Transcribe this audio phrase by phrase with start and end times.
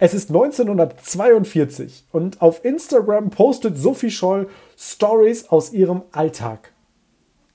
[0.00, 6.72] Es ist 1942 und auf Instagram postet Sophie Scholl Stories aus ihrem Alltag.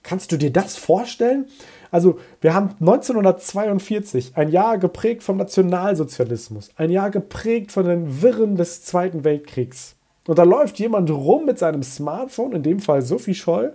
[0.04, 1.48] Kannst du dir das vorstellen?
[1.90, 8.58] Also, wir haben 1942, ein Jahr geprägt vom Nationalsozialismus, ein Jahr geprägt von den Wirren
[8.58, 9.96] des Zweiten Weltkriegs.
[10.28, 13.74] Und da läuft jemand rum mit seinem Smartphone, in dem Fall Sophie Scholl,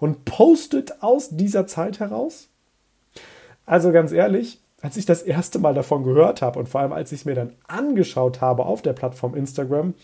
[0.00, 2.48] und postet aus dieser Zeit heraus?
[3.64, 7.10] Also ganz ehrlich, als ich das erste Mal davon gehört habe und vor allem als
[7.12, 9.94] ich es mir dann angeschaut habe auf der Plattform Instagram,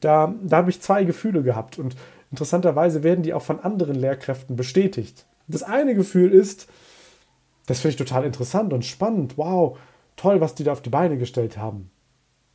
[0.00, 1.96] da, da habe ich zwei Gefühle gehabt und
[2.30, 5.26] interessanterweise werden die auch von anderen Lehrkräften bestätigt.
[5.46, 6.68] Das eine Gefühl ist,
[7.66, 9.78] das finde ich total interessant und spannend, wow,
[10.16, 11.90] toll, was die da auf die Beine gestellt haben.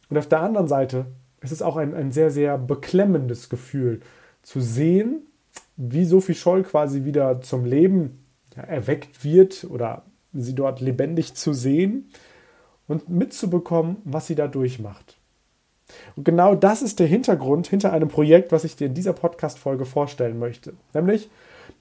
[0.10, 1.08] Und auf der anderen Seite
[1.42, 4.02] ist es auch ein, ein sehr, sehr beklemmendes Gefühl
[4.44, 5.24] zu sehen,
[5.76, 11.53] wie Sophie Scholl quasi wieder zum Leben ja, erweckt wird oder sie dort lebendig zu
[11.53, 12.09] sehen
[12.88, 15.17] und mitzubekommen, was sie da durchmacht.
[16.16, 19.85] Und genau das ist der Hintergrund hinter einem Projekt, was ich dir in dieser Podcast-Folge
[19.85, 20.74] vorstellen möchte.
[20.94, 21.30] Nämlich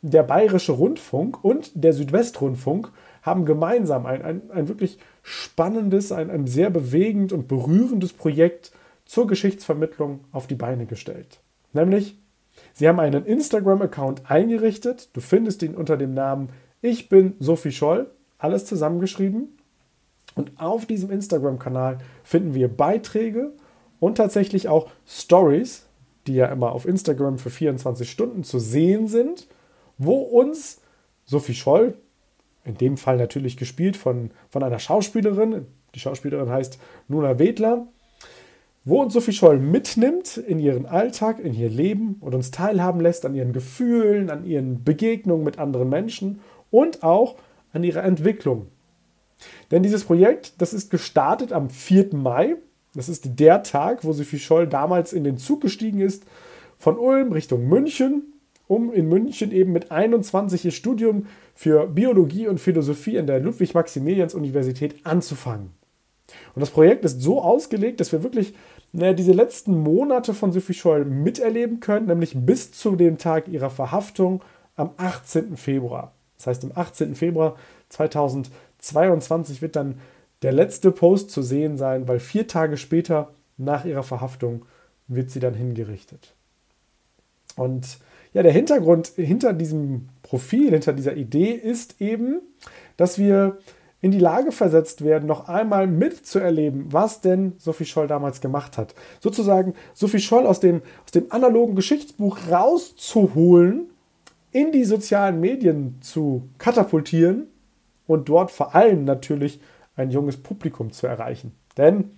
[0.03, 2.91] der Bayerische Rundfunk und der Südwestrundfunk
[3.23, 8.73] haben gemeinsam ein, ein, ein wirklich spannendes, ein, ein sehr bewegend und berührendes Projekt
[9.05, 11.41] zur Geschichtsvermittlung auf die Beine gestellt.
[11.73, 12.19] Nämlich,
[12.73, 15.11] sie haben einen Instagram-Account eingerichtet.
[15.15, 16.49] Du findest ihn unter dem Namen
[16.81, 18.11] Ich bin Sophie Scholl
[18.43, 19.57] alles zusammengeschrieben.
[20.35, 23.53] Und auf diesem Instagram-Kanal finden wir Beiträge
[24.01, 25.87] und tatsächlich auch Stories,
[26.27, 29.47] die ja immer auf Instagram für 24 Stunden zu sehen sind,
[29.99, 30.81] wo uns
[31.25, 31.95] Sophie Scholl,
[32.65, 36.79] in dem Fall natürlich gespielt von, von einer Schauspielerin, die Schauspielerin heißt
[37.09, 37.87] Nuna Wedler,
[38.85, 43.25] wo uns Sophie Scholl mitnimmt in ihren Alltag, in ihr Leben und uns teilhaben lässt
[43.25, 47.37] an ihren Gefühlen, an ihren Begegnungen mit anderen Menschen und auch
[47.73, 48.69] an ihrer Entwicklung.
[49.71, 52.15] Denn dieses Projekt, das ist gestartet am 4.
[52.15, 52.57] Mai.
[52.95, 56.25] Das ist der Tag, wo Sophie Scholl damals in den Zug gestiegen ist,
[56.79, 58.35] von Ulm Richtung München,
[58.67, 64.97] um in München eben mit 21 ihr Studium für Biologie und Philosophie an der Ludwig-Maximilians-Universität
[65.05, 65.71] anzufangen.
[66.55, 68.55] Und das Projekt ist so ausgelegt, dass wir wirklich
[68.93, 73.71] naja, diese letzten Monate von Sophie Scholl miterleben können, nämlich bis zu dem Tag ihrer
[73.71, 74.43] Verhaftung
[74.77, 75.57] am 18.
[75.57, 76.15] Februar.
[76.43, 77.15] Das heißt, am 18.
[77.15, 77.57] Februar
[77.91, 80.01] 2022 wird dann
[80.43, 84.65] der letzte Post zu sehen sein, weil vier Tage später nach ihrer Verhaftung
[85.07, 86.35] wird sie dann hingerichtet.
[87.55, 87.99] Und
[88.33, 92.41] ja, der Hintergrund hinter diesem Profil, hinter dieser Idee ist eben,
[92.97, 93.59] dass wir
[94.01, 98.97] in die Lage versetzt werden, noch einmal mitzuerleben, was denn Sophie Scholl damals gemacht hat.
[99.21, 103.92] Sozusagen Sophie Scholl aus dem, aus dem analogen Geschichtsbuch rauszuholen
[104.53, 107.47] in die sozialen Medien zu katapultieren
[108.07, 109.61] und dort vor allem natürlich
[109.97, 111.53] ein junges Publikum zu erreichen.
[111.77, 112.11] Denn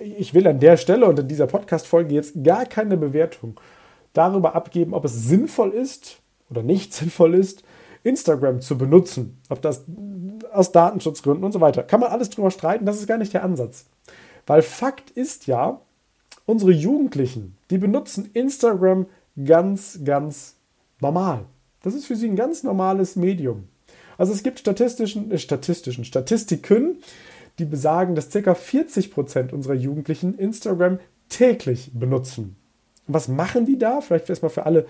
[0.00, 3.60] ich will an der Stelle und in dieser Podcast-Folge jetzt gar keine Bewertung
[4.12, 6.20] darüber abgeben, ob es sinnvoll ist
[6.50, 7.62] oder nicht sinnvoll ist,
[8.02, 9.40] Instagram zu benutzen.
[9.48, 9.84] Ob das
[10.52, 11.82] aus Datenschutzgründen und so weiter.
[11.82, 13.86] Kann man alles drüber streiten, das ist gar nicht der Ansatz.
[14.46, 15.80] Weil Fakt ist ja,
[16.46, 19.06] unsere Jugendlichen, die benutzen Instagram
[19.44, 20.56] ganz, ganz
[21.00, 21.44] normal.
[21.88, 23.64] Das ist für sie ein ganz normales Medium.
[24.18, 26.98] Also es gibt statistischen, äh, statistischen Statistiken,
[27.58, 28.54] die besagen, dass ca.
[28.54, 30.98] 40 Prozent unserer Jugendlichen Instagram
[31.30, 32.56] täglich benutzen.
[33.06, 34.02] was machen die da?
[34.02, 34.84] Vielleicht erstmal für alle,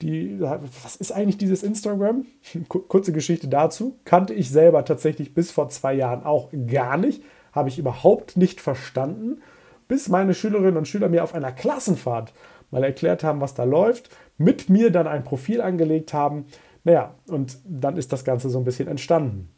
[0.00, 2.26] die, was ist eigentlich dieses Instagram?
[2.68, 3.96] Kurze Geschichte dazu.
[4.04, 7.24] Kannte ich selber tatsächlich bis vor zwei Jahren auch gar nicht.
[7.50, 9.42] Habe ich überhaupt nicht verstanden,
[9.88, 12.32] bis meine Schülerinnen und Schüler mir auf einer Klassenfahrt
[12.70, 16.46] mal erklärt haben, was da läuft, mit mir dann ein Profil angelegt haben.
[16.84, 19.48] Naja, und dann ist das Ganze so ein bisschen entstanden.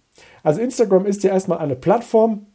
[0.43, 2.47] Also Instagram ist ja erstmal eine Plattform,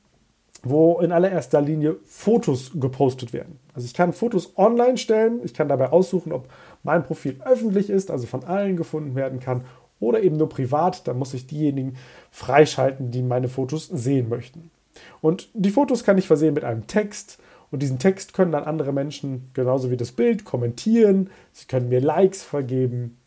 [0.63, 3.59] wo in allererster Linie Fotos gepostet werden.
[3.73, 6.47] Also ich kann Fotos online stellen, ich kann dabei aussuchen, ob
[6.83, 9.65] mein Profil öffentlich ist, also von allen gefunden werden kann,
[9.99, 11.07] oder eben nur privat.
[11.07, 11.95] Da muss ich diejenigen
[12.31, 14.71] freischalten, die meine Fotos sehen möchten.
[15.21, 17.39] Und die Fotos kann ich versehen mit einem Text.
[17.73, 21.31] Und diesen Text können dann andere Menschen genauso wie das Bild kommentieren.
[21.53, 23.17] Sie können mir Likes vergeben.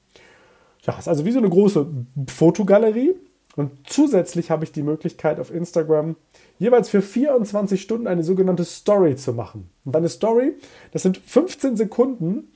[0.83, 1.85] Ja, ist also wie so eine große
[2.29, 3.17] Fotogalerie.
[3.57, 6.15] Und zusätzlich habe ich die Möglichkeit auf Instagram
[6.61, 9.69] jeweils für 24 Stunden eine sogenannte Story zu machen.
[9.85, 10.53] Und eine Story,
[10.93, 12.53] das sind 15 Sekunden,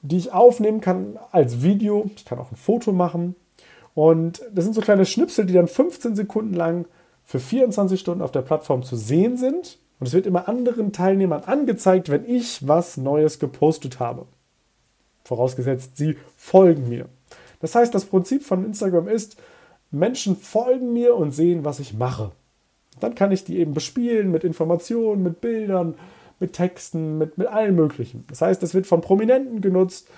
[0.00, 2.10] die ich aufnehmen kann als Video.
[2.16, 3.34] Ich kann auch ein Foto machen.
[3.94, 6.86] Und das sind so kleine Schnipsel, die dann 15 Sekunden lang
[7.24, 9.78] für 24 Stunden auf der Plattform zu sehen sind.
[9.98, 14.26] Und es wird immer anderen Teilnehmern angezeigt, wenn ich was Neues gepostet habe.
[15.24, 17.06] Vorausgesetzt, sie folgen mir.
[17.60, 19.36] Das heißt, das Prinzip von Instagram ist,
[19.90, 22.32] Menschen folgen mir und sehen, was ich mache.
[23.00, 25.94] Dann kann ich die eben bespielen mit Informationen, mit Bildern,
[26.40, 28.24] mit Texten, mit, mit allem Möglichen.
[28.28, 30.08] Das heißt, es wird von Prominenten genutzt,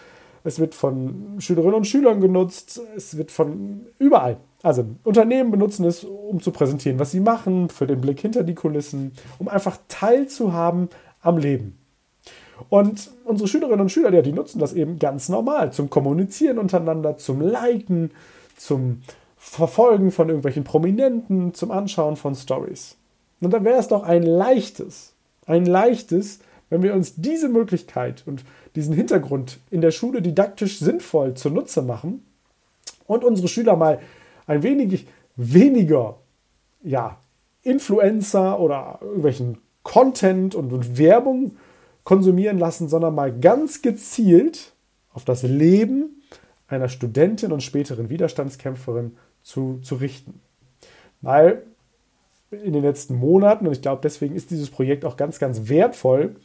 [0.45, 4.39] es wird von Schülerinnen und Schülern genutzt, es wird von überall.
[4.63, 8.55] Also Unternehmen benutzen es, um zu präsentieren, was sie machen, für den Blick hinter die
[8.55, 10.89] Kulissen, um einfach teilzuhaben
[11.21, 11.79] am Leben.
[12.69, 17.17] Und unsere Schülerinnen und Schüler, ja, die nutzen das eben ganz normal zum Kommunizieren untereinander,
[17.17, 18.11] zum Liken,
[18.57, 19.03] zum
[19.37, 22.97] Verfolgen von irgendwelchen Prominenten, zum Anschauen von Stories.
[23.41, 25.13] Und dann wäre es doch ein leichtes,
[25.47, 26.41] ein leichtes,
[26.71, 28.45] wenn wir uns diese Möglichkeit und
[28.75, 32.25] diesen Hintergrund in der Schule didaktisch sinnvoll zunutze machen
[33.07, 34.01] und unsere Schüler mal
[34.49, 35.07] ein wenig
[35.37, 36.19] weniger
[36.83, 37.19] ja,
[37.63, 41.57] Influencer oder irgendwelchen Content und Werbung
[42.03, 44.73] konsumieren lassen, sondern mal ganz gezielt
[45.13, 46.23] auf das Leben
[46.67, 50.41] einer Studentin und späteren Widerstandskämpferin zu, zu richten.
[51.21, 51.63] Weil
[52.51, 56.37] in den letzten Monaten, und ich glaube, deswegen ist dieses Projekt auch ganz, ganz wertvoll,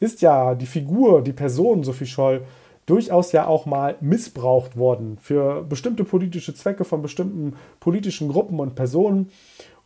[0.00, 2.42] ist ja die Figur, die Person Sophie Scholl
[2.88, 8.74] durchaus ja auch mal missbraucht worden für bestimmte politische Zwecke von bestimmten politischen Gruppen und
[8.74, 9.30] Personen.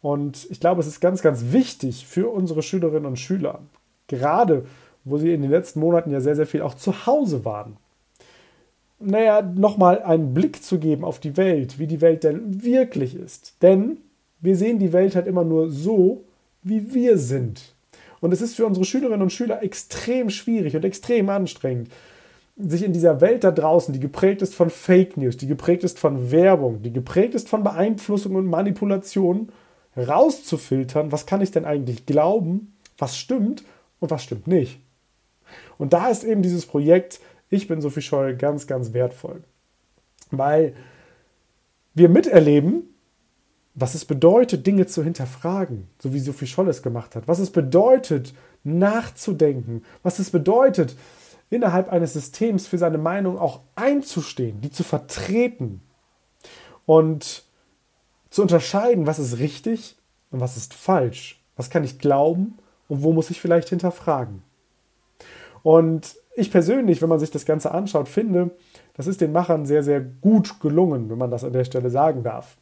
[0.01, 3.61] Und ich glaube, es ist ganz, ganz wichtig für unsere Schülerinnen und Schüler,
[4.07, 4.67] gerade
[5.05, 7.77] wo sie in den letzten Monaten ja sehr, sehr viel auch zu Hause waren.
[9.01, 13.57] Naja, nochmal einen Blick zu geben auf die Welt, wie die Welt denn wirklich ist.
[13.63, 13.99] Denn
[14.41, 16.25] wir sehen die Welt halt immer nur so,
[16.63, 17.75] wie wir sind.
[18.21, 21.89] Und es ist für unsere Schülerinnen und Schüler extrem schwierig und extrem anstrengend,
[22.57, 25.99] sich in dieser Welt da draußen, die geprägt ist von Fake News, die geprägt ist
[25.99, 29.51] von Werbung, die geprägt ist von Beeinflussung und Manipulation,
[29.97, 33.65] rauszufiltern, was kann ich denn eigentlich glauben, was stimmt
[34.01, 34.81] und was stimmt nicht.
[35.79, 37.21] Und da ist eben dieses Projekt
[37.51, 39.43] Ich bin Sophie Scholl ganz, ganz wertvoll.
[40.31, 40.75] Weil
[41.95, 42.95] wir miterleben,
[43.75, 47.29] was es bedeutet, Dinge zu hinterfragen, so wie Sophie Scholl es gemacht hat.
[47.29, 48.33] Was es bedeutet,
[48.65, 49.85] nachzudenken.
[50.03, 50.97] Was es bedeutet,
[51.53, 55.81] innerhalb eines Systems für seine Meinung auch einzustehen, die zu vertreten
[56.87, 57.45] und
[58.31, 59.97] zu unterscheiden, was ist richtig
[60.31, 61.41] und was ist falsch.
[61.57, 62.59] Was kann ich glauben
[62.89, 64.43] und wo muss ich vielleicht hinterfragen.
[65.63, 68.51] Und ich persönlich, wenn man sich das Ganze anschaut, finde,
[68.95, 72.23] das ist den Machern sehr, sehr gut gelungen, wenn man das an der Stelle sagen
[72.23, 72.57] darf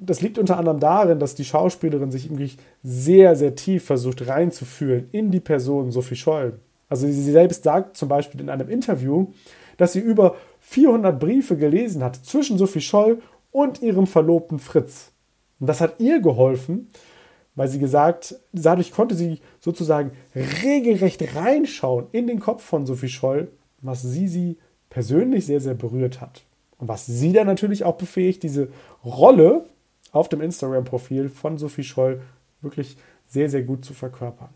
[0.00, 5.08] das liegt unter anderem darin, dass die Schauspielerin sich wirklich sehr, sehr tief versucht reinzufühlen
[5.12, 6.58] in die Person Sophie Scholl.
[6.90, 9.28] Also sie selbst sagt zum Beispiel in einem Interview,
[9.78, 15.12] dass sie über 400 Briefe gelesen hat zwischen Sophie Scholl und ihrem Verlobten Fritz.
[15.58, 16.88] Und das hat ihr geholfen,
[17.54, 23.48] weil sie gesagt, dadurch konnte sie sozusagen regelrecht reinschauen in den Kopf von Sophie Scholl,
[23.80, 24.58] was sie sie
[24.90, 26.42] persönlich sehr, sehr berührt hat.
[26.78, 28.68] Und was sie dann natürlich auch befähigt, diese
[29.04, 29.64] Rolle
[30.12, 32.20] auf dem Instagram-Profil von Sophie Scholl
[32.62, 34.50] wirklich sehr, sehr gut zu verkörpern.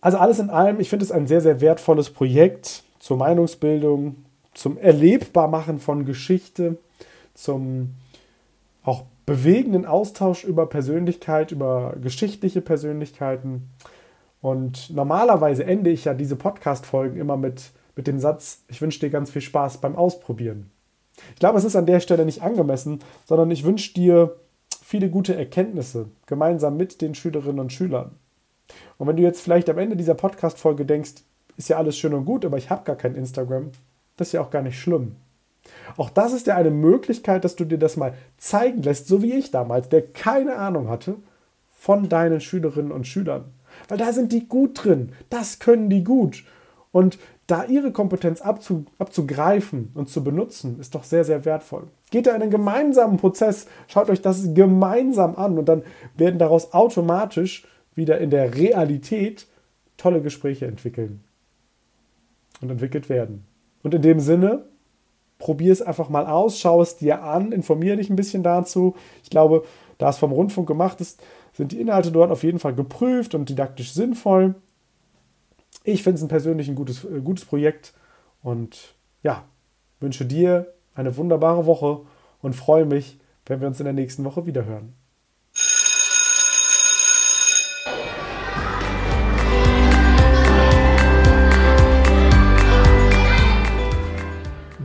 [0.00, 4.16] Also alles in allem, ich finde es ein sehr, sehr wertvolles Projekt zur Meinungsbildung,
[4.54, 6.78] zum Erlebbarmachen von Geschichte,
[7.34, 7.94] zum
[8.82, 13.70] auch bewegenden Austausch über Persönlichkeit, über geschichtliche Persönlichkeiten.
[14.40, 19.10] Und normalerweise ende ich ja diese Podcast-Folgen immer mit, mit dem Satz, ich wünsche dir
[19.10, 20.70] ganz viel Spaß beim Ausprobieren.
[21.34, 24.36] Ich glaube, es ist an der Stelle nicht angemessen, sondern ich wünsche dir
[24.82, 28.12] viele gute Erkenntnisse gemeinsam mit den Schülerinnen und Schülern.
[28.98, 31.14] Und wenn du jetzt vielleicht am Ende dieser Podcast-Folge denkst,
[31.56, 33.70] ist ja alles schön und gut, aber ich habe gar kein Instagram,
[34.16, 35.16] das ist ja auch gar nicht schlimm.
[35.96, 39.32] Auch das ist ja eine Möglichkeit, dass du dir das mal zeigen lässt, so wie
[39.32, 41.16] ich damals, der keine Ahnung hatte
[41.72, 43.44] von deinen Schülerinnen und Schülern.
[43.88, 46.44] Weil da sind die gut drin, das können die gut.
[46.92, 51.88] Und da ihre Kompetenz abzu, abzugreifen und zu benutzen, ist doch sehr, sehr wertvoll.
[52.10, 55.82] Geht da in einen gemeinsamen Prozess, schaut euch das gemeinsam an und dann
[56.16, 57.64] werden daraus automatisch
[57.96, 59.46] wieder in der Realität
[59.96, 61.24] tolle Gespräche entwickeln
[62.60, 63.44] und entwickelt werden.
[63.82, 64.64] Und in dem Sinne,
[65.38, 68.96] probier es einfach mal aus, schau es dir an, informiere dich ein bisschen dazu.
[69.22, 69.64] Ich glaube,
[69.98, 71.22] da es vom Rundfunk gemacht ist,
[71.52, 74.54] sind die Inhalte dort auf jeden Fall geprüft und didaktisch sinnvoll.
[75.84, 77.94] Ich finde es persönlich ein gutes, äh, gutes Projekt
[78.42, 79.44] und ja,
[80.00, 82.00] wünsche dir eine wunderbare Woche
[82.42, 84.94] und freue mich, wenn wir uns in der nächsten Woche wiederhören.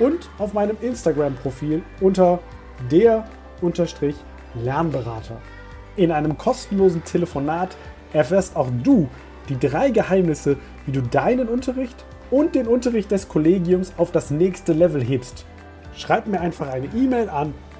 [0.00, 2.40] und auf meinem Instagram-Profil unter
[2.90, 5.40] der-lernberater.
[5.94, 7.76] In einem kostenlosen Telefonat
[8.12, 9.08] erfährst auch du
[9.48, 14.72] die drei Geheimnisse, wie du deinen Unterricht und den Unterricht des Kollegiums auf das nächste
[14.72, 15.46] Level hebst.
[15.94, 17.54] Schreib mir einfach eine E-Mail an